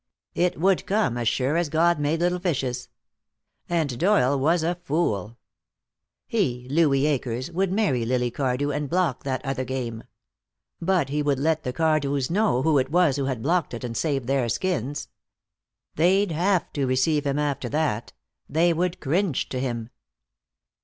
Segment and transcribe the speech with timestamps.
[0.33, 2.89] It would come, as sure as God made little fishes.
[3.69, 5.37] And Doyle was a fool.
[6.25, 10.03] He, Louis Akers, would marry Lily Cardew and block that other game.
[10.81, 13.95] But he would let the Cardews know who it was who had blocked it and
[13.95, 15.07] saved their skins.
[15.93, 18.11] They'd have to receive him after that;
[18.49, 19.91] they would cringe to him.